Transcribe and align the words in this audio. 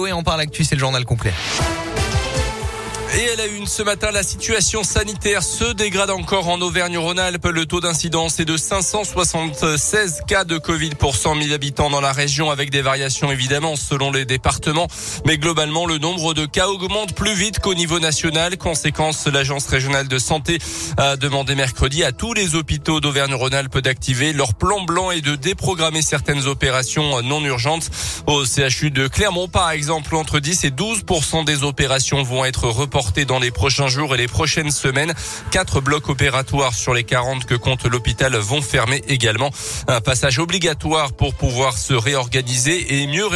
Oui, 0.00 0.12
on 0.12 0.22
parle 0.22 0.42
actu, 0.42 0.62
c'est 0.62 0.76
le 0.76 0.80
journal 0.80 1.04
complet. 1.04 1.32
Et 3.16 3.22
elle 3.32 3.40
a 3.40 3.46
une 3.46 3.66
ce 3.66 3.82
matin, 3.82 4.10
la 4.10 4.22
situation 4.22 4.84
sanitaire 4.84 5.42
se 5.42 5.72
dégrade 5.72 6.10
encore 6.10 6.48
en 6.48 6.60
Auvergne-Rhône-Alpes. 6.60 7.46
Le 7.46 7.64
taux 7.64 7.80
d'incidence 7.80 8.38
est 8.38 8.44
de 8.44 8.58
576 8.58 10.20
cas 10.26 10.44
de 10.44 10.58
Covid 10.58 10.90
pour 10.90 11.16
100 11.16 11.40
000 11.42 11.54
habitants 11.54 11.88
dans 11.88 12.02
la 12.02 12.12
région 12.12 12.50
avec 12.50 12.68
des 12.70 12.82
variations 12.82 13.32
évidemment 13.32 13.76
selon 13.76 14.12
les 14.12 14.26
départements. 14.26 14.88
Mais 15.24 15.38
globalement, 15.38 15.86
le 15.86 15.96
nombre 15.96 16.34
de 16.34 16.44
cas 16.44 16.68
augmente 16.68 17.14
plus 17.14 17.32
vite 17.32 17.60
qu'au 17.60 17.74
niveau 17.74 17.98
national. 17.98 18.58
Conséquence, 18.58 19.26
l'agence 19.26 19.66
régionale 19.66 20.06
de 20.06 20.18
santé 20.18 20.58
a 20.98 21.16
demandé 21.16 21.54
mercredi 21.54 22.04
à 22.04 22.12
tous 22.12 22.34
les 22.34 22.56
hôpitaux 22.56 23.00
d'Auvergne-Rhône-Alpes 23.00 23.78
d'activer 23.78 24.34
leur 24.34 24.52
plan 24.52 24.82
blanc 24.82 25.10
et 25.12 25.22
de 25.22 25.34
déprogrammer 25.34 26.02
certaines 26.02 26.46
opérations 26.46 27.22
non 27.22 27.42
urgentes. 27.42 27.90
Au 28.26 28.44
CHU 28.44 28.90
de 28.90 29.08
Clermont, 29.08 29.48
par 29.48 29.70
exemple, 29.70 30.14
entre 30.14 30.40
10 30.40 30.64
et 30.64 30.70
12% 30.70 31.46
des 31.46 31.64
opérations 31.64 32.22
vont 32.22 32.44
être 32.44 32.68
reportées 32.68 32.97
dans 33.26 33.38
les 33.38 33.52
prochains 33.52 33.86
jours 33.86 34.14
et 34.14 34.18
les 34.18 34.26
prochaines 34.26 34.72
semaines. 34.72 35.14
Quatre 35.52 35.80
blocs 35.80 36.08
opératoires 36.08 36.74
sur 36.74 36.94
les 36.94 37.04
40 37.04 37.44
que 37.44 37.54
compte 37.54 37.84
l'hôpital 37.84 38.34
vont 38.36 38.60
fermer 38.60 39.02
également. 39.06 39.50
Un 39.86 40.00
passage 40.00 40.40
obligatoire 40.40 41.12
pour 41.12 41.34
pouvoir 41.34 41.78
se 41.78 41.94
réorganiser 41.94 43.00
et 43.00 43.06
mieux 43.06 43.26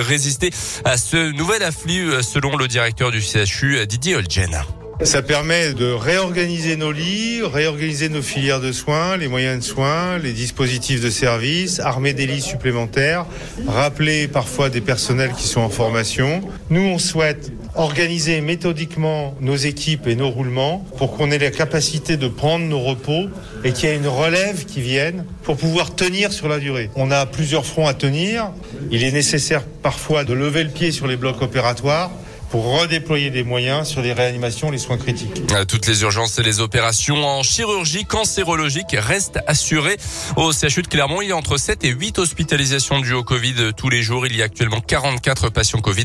résister 0.00 0.50
à 0.86 0.96
ce 0.96 1.32
nouvel 1.32 1.62
afflux 1.62 2.22
selon 2.22 2.56
le 2.56 2.66
directeur 2.66 3.10
du 3.10 3.20
CHU, 3.20 3.86
Didier 3.86 4.16
Olgen. 4.16 4.64
Ça 5.02 5.22
permet 5.22 5.74
de 5.74 5.90
réorganiser 5.90 6.76
nos 6.76 6.92
lits, 6.92 7.42
réorganiser 7.42 8.08
nos 8.08 8.22
filières 8.22 8.60
de 8.60 8.70
soins, 8.70 9.16
les 9.16 9.28
moyens 9.28 9.58
de 9.58 9.64
soins, 9.64 10.18
les 10.18 10.32
dispositifs 10.32 11.02
de 11.02 11.10
service, 11.10 11.80
armer 11.80 12.14
des 12.14 12.26
lits 12.26 12.40
supplémentaires, 12.40 13.26
rappeler 13.66 14.28
parfois 14.28 14.70
des 14.70 14.80
personnels 14.80 15.32
qui 15.36 15.48
sont 15.48 15.60
en 15.60 15.68
formation. 15.68 16.42
Nous, 16.70 16.80
on 16.80 16.98
souhaite 16.98 17.50
organiser 17.74 18.40
méthodiquement 18.40 19.34
nos 19.40 19.56
équipes 19.56 20.06
et 20.06 20.14
nos 20.14 20.30
roulements 20.30 20.84
pour 20.96 21.16
qu'on 21.16 21.30
ait 21.30 21.38
la 21.38 21.50
capacité 21.50 22.16
de 22.16 22.28
prendre 22.28 22.64
nos 22.64 22.80
repos 22.80 23.28
et 23.64 23.72
qu'il 23.72 23.88
y 23.88 23.92
ait 23.92 23.96
une 23.96 24.06
relève 24.06 24.64
qui 24.64 24.80
vienne 24.80 25.24
pour 25.42 25.56
pouvoir 25.56 25.94
tenir 25.94 26.32
sur 26.32 26.48
la 26.48 26.58
durée. 26.58 26.90
On 26.94 27.10
a 27.10 27.26
plusieurs 27.26 27.66
fronts 27.66 27.88
à 27.88 27.94
tenir. 27.94 28.50
Il 28.90 29.02
est 29.02 29.12
nécessaire 29.12 29.62
parfois 29.82 30.24
de 30.24 30.34
lever 30.34 30.64
le 30.64 30.70
pied 30.70 30.92
sur 30.92 31.06
les 31.06 31.16
blocs 31.16 31.42
opératoires 31.42 32.10
pour 32.54 32.78
redéployer 32.78 33.30
des 33.30 33.42
moyens 33.42 33.88
sur 33.88 34.00
les 34.00 34.12
réanimations, 34.12 34.70
les 34.70 34.78
soins 34.78 34.96
critiques. 34.96 35.42
Euh, 35.50 35.64
toutes 35.64 35.88
les 35.88 36.02
urgences 36.02 36.38
et 36.38 36.44
les 36.44 36.60
opérations 36.60 37.26
en 37.26 37.42
chirurgie 37.42 38.04
cancérologique 38.04 38.94
restent 38.96 39.40
assurées. 39.48 39.96
Au 40.36 40.52
CHU 40.52 40.82
de 40.82 40.86
Clermont, 40.86 41.20
il 41.20 41.30
y 41.30 41.32
a 41.32 41.36
entre 41.36 41.56
7 41.56 41.82
et 41.82 41.88
8 41.88 42.20
hospitalisations 42.20 43.00
dues 43.00 43.14
au 43.14 43.24
Covid 43.24 43.72
tous 43.76 43.88
les 43.88 44.04
jours. 44.04 44.24
Il 44.28 44.36
y 44.36 44.40
a 44.40 44.44
actuellement 44.44 44.80
44 44.80 45.48
patients 45.48 45.80
Covid, 45.80 46.04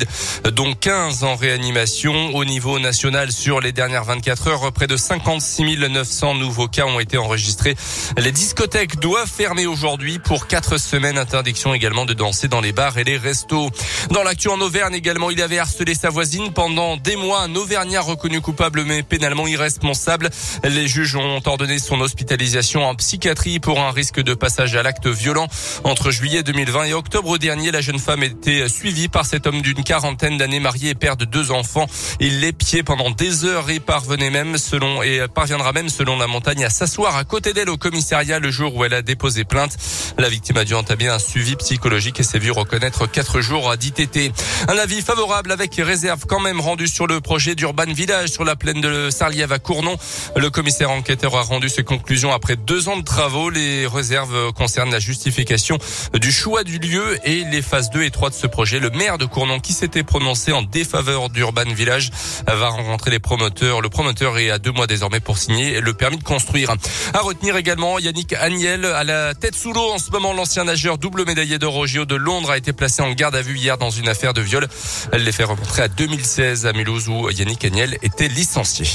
dont 0.52 0.73
15 0.73 1.23
en 1.23 1.36
réanimation. 1.36 2.33
Au 2.33 2.44
niveau 2.45 2.80
national, 2.80 3.31
sur 3.31 3.61
les 3.61 3.72
dernières 3.72 4.05
24 4.05 4.47
heures, 4.47 4.72
près 4.72 4.88
de 4.88 4.97
56 4.97 5.77
900 5.77 6.33
nouveaux 6.33 6.67
cas 6.67 6.86
ont 6.86 7.00
été 7.00 7.20
enregistrés. 7.20 7.75
Les 8.17 8.31
discothèques 8.31 9.00
doivent 9.00 9.30
fermer 9.30 9.67
aujourd'hui 9.67 10.17
pour 10.17 10.47
4 10.47 10.80
semaines. 10.80 11.20
Interdiction 11.20 11.75
également 11.75 12.05
de 12.05 12.14
danser 12.14 12.47
dans 12.47 12.59
les 12.59 12.72
bars 12.72 12.97
et 12.97 13.03
les 13.03 13.17
restos. 13.17 13.70
Dans 14.09 14.23
l'actu 14.23 14.47
en 14.47 14.59
Auvergne 14.61 14.95
également, 14.95 15.30
il 15.30 15.44
avait 15.44 15.59
harcelé 15.59 15.94
sa 15.94 16.09
voisine 16.09 16.39
pendant 16.48 16.98
des 16.98 17.16
mois. 17.16 17.42
Un 17.42 17.56
Auvergnat 17.56 18.02
reconnu 18.02 18.42
coupable 18.42 18.84
mais 18.84 19.04
pénalement 19.04 19.48
irresponsable. 19.48 20.30
Les 20.64 20.88
juges 20.88 21.16
ont 21.16 21.42
ordonné 21.45 21.80
son 21.80 22.00
hospitalisation 22.02 22.86
en 22.86 22.95
psychiatrie 22.95 23.59
pour 23.59 23.80
un 23.80 23.92
risque 23.92 24.22
de 24.22 24.34
passage 24.34 24.76
à 24.76 24.84
l'acte 24.84 25.08
violent. 25.08 25.48
Entre 25.84 26.12
juillet 26.12 26.44
2020 26.44 26.86
et 26.86 26.94
octobre 26.94 27.38
dernier, 27.38 27.72
la 27.72 27.82
jeune 27.82 28.00
femme 28.00 28.23
était 28.23 28.67
suivie 28.70 29.10
par 29.10 29.26
cet 29.26 29.48
homme 29.48 29.62
d'une 29.62 29.84
quarantaine 29.84 30.38
d'années 30.38 30.60
marié 30.60 30.92
et 30.92 30.95
père 30.95 31.17
de 31.17 31.26
deux 31.26 31.52
enfants. 31.52 31.88
Il 32.20 32.40
l'épiait 32.40 32.84
pendant 32.84 33.12
des 33.12 33.45
heures 33.45 33.70
et 33.70 33.80
parvenait 33.80 34.30
même 34.30 34.58
selon 34.58 35.04
et 35.04 35.22
parviendra 35.34 35.73
même 35.73 35.90
selon 35.90 36.17
la 36.17 36.28
montagne 36.28 36.64
à 36.64 36.70
s'asseoir 36.70 37.16
à 37.16 37.23
côté 37.23 37.54
d'elle 37.54 37.70
au 37.70 37.78
commissariat 37.78 38.39
le 38.39 38.52
jour 38.52 38.76
où 38.76 38.86
elle 38.86 38.94
a 38.94 39.02
déposé 39.02 39.44
plainte. 39.44 39.78
La 40.17 40.30
victime 40.30 40.58
a 40.58 40.66
dû 40.66 40.73
entamer 40.73 41.08
un 41.08 41.20
suivi 41.20 41.55
psychologique 41.55 42.20
et 42.20 42.23
s'est 42.23 42.39
vu 42.39 42.52
reconnaître 42.52 43.08
quatre 43.08 43.42
jours 43.42 43.76
d'ITT. 43.78 44.32
Un 44.67 44.78
avis 44.78 45.02
favorable 45.02 45.52
avec 45.52 45.76
réserve 45.76 46.18
quand 46.27 46.39
même 46.39 46.59
rendu 46.59 46.87
sur 46.87 47.07
le 47.07 47.21
projet 47.21 47.55
d'Urban 47.55 47.91
Village 47.93 48.30
sur 48.30 48.43
la 48.43 48.55
plaine 48.55 48.81
de 48.81 49.09
Sarliève 49.09 49.52
à 49.52 49.59
Cournon. 49.59 49.97
Le 50.35 50.49
commissaire 50.49 50.91
enquêteur 50.91 51.35
a 51.35 51.41
rendu 51.41 51.69
ses 51.69 51.83
conclusions 51.83 52.31
après 52.31 52.55
deux 52.55 52.89
ans 52.89 52.97
de 52.97 53.03
travaux. 53.03 53.49
Les 53.49 53.87
réserves 53.87 54.53
concernent 54.53 54.91
la 54.91 54.99
justification 54.99 55.77
du 56.13 56.31
choix 56.31 56.63
du 56.63 56.80
lieu 56.80 57.19
et 57.25 57.43
les 57.45 57.61
phases 57.61 57.89
2 57.89 58.03
et 58.03 58.11
3 58.11 58.30
de 58.30 58.35
ce 58.35 58.47
projet. 58.47 58.80
Le 58.80 58.89
maire 58.89 59.17
de 59.17 59.25
Cournon 59.25 59.59
qui 59.59 59.73
s'était 59.73 60.03
prononcé 60.03 60.52
en 60.52 60.61
défaveur 60.61 61.30
d'Urban 61.30 61.71
Village 61.73 62.09
va 62.47 62.69
rencontrer 62.69 63.11
les 63.11 63.19
promoteurs. 63.19 63.81
Le 63.81 63.89
promoteur 63.89 64.37
est 64.37 64.49
à 64.49 64.57
deux 64.57 64.71
mois 64.71 64.87
désormais 64.87 65.19
pour 65.19 65.37
signer 65.37 65.81
le 65.81 65.93
permis 65.93 66.17
de 66.17 66.23
construire. 66.23 66.73
À 67.13 67.19
retenir 67.19 67.55
également 67.57 67.99
Yannick 67.99 68.33
Agnel 68.33 68.86
à 68.86 69.03
la 69.03 69.33
tête 69.33 69.55
sous 69.55 69.73
l'eau 69.73 69.91
en 69.91 69.99
ce 69.99 70.11
moment. 70.11 70.33
L'ancien 70.33 70.63
nageur 70.63 70.97
double 70.97 71.25
médaillé 71.25 71.59
d'or 71.59 71.75
au 71.75 71.86
de 71.86 72.15
Londres 72.15 72.51
a 72.51 72.57
été 72.57 72.73
placé 72.73 73.01
en 73.01 73.11
garde 73.11 73.36
à 73.36 73.41
vue 73.41 73.57
hier 73.57 73.77
dans 73.77 73.89
une 73.89 74.07
affaire 74.07 74.33
de 74.33 74.41
viol. 74.41 74.67
Elle 75.11 75.23
les 75.23 75.31
fait 75.31 75.43
remontrer 75.43 75.83
à 75.83 75.87
2000 75.87 76.08
2016 76.09 76.65
à 76.65 76.73
Mulhouse 76.73 77.08
où 77.08 77.30
Yannick 77.30 77.64
Agnel 77.65 77.99
était 78.02 78.27
licencié. 78.27 78.87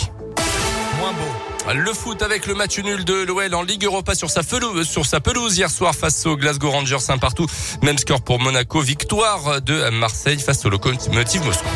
Le 1.73 1.93
foot 1.93 2.23
avec 2.23 2.47
le 2.47 2.55
match 2.55 2.81
nul 2.81 3.05
de 3.05 3.23
l'OL 3.23 3.55
en 3.55 3.63
Ligue 3.63 3.85
Europa 3.85 4.17
sur 4.17 4.31
sa 4.31 4.43
pelouse, 4.43 4.85
sur 4.85 5.07
sa 5.07 5.21
pelouse 5.21 5.57
hier 5.57 5.71
soir 5.71 5.95
face 5.95 6.27
au 6.27 6.37
Glasgow 6.37 6.71
Rangers 6.71 7.11
un 7.11 7.19
partout. 7.19 7.47
Même 7.83 7.99
score 7.99 8.21
pour 8.21 8.41
Monaco. 8.41 8.81
Victoire 8.81 9.63
de 9.63 9.91
Marseille 9.91 10.41
face 10.41 10.65
au 10.67 10.71
Lokomotiv 10.71 11.45
Moscou. 11.45 11.69